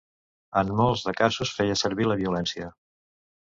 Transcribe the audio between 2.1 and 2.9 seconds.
violència.